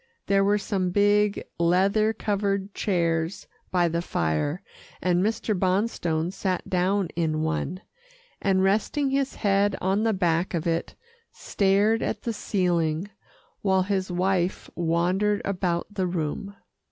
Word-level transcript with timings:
There 0.25 0.43
were 0.43 0.57
some 0.57 0.89
big, 0.89 1.43
leather 1.59 2.11
covered 2.11 2.73
chairs 2.73 3.45
by 3.69 3.87
the 3.87 4.01
fire, 4.01 4.63
and 4.99 5.21
Mr. 5.23 5.53
Bonstone 5.53 6.31
sat 6.33 6.67
down 6.67 7.09
in 7.15 7.43
one, 7.43 7.81
and 8.41 8.63
resting 8.63 9.11
his 9.11 9.35
head 9.35 9.75
on 9.79 10.01
the 10.01 10.11
back 10.13 10.55
of 10.55 10.65
it, 10.65 10.95
stared 11.31 12.01
at 12.01 12.23
the 12.23 12.33
ceiling, 12.33 13.11
while 13.61 13.83
his 13.83 14.11
wife 14.11 14.71
wandered 14.75 15.39
about 15.45 15.85
the 15.93 16.07
room. 16.07 16.55